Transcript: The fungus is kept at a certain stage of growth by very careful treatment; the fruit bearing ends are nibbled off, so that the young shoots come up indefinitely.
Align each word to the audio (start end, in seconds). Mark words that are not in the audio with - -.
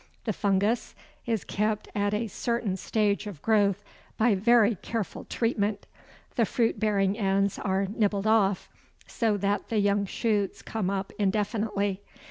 The 0.23 0.33
fungus 0.33 0.95
is 1.27 1.43
kept 1.43 1.87
at 1.93 2.11
a 2.11 2.25
certain 2.27 2.75
stage 2.75 3.27
of 3.27 3.39
growth 3.43 3.83
by 4.17 4.33
very 4.33 4.73
careful 4.73 5.25
treatment; 5.25 5.85
the 6.37 6.45
fruit 6.45 6.79
bearing 6.79 7.15
ends 7.15 7.59
are 7.59 7.85
nibbled 7.85 8.25
off, 8.25 8.67
so 9.05 9.37
that 9.37 9.69
the 9.69 9.77
young 9.77 10.07
shoots 10.07 10.63
come 10.63 10.89
up 10.89 11.11
indefinitely. 11.19 12.01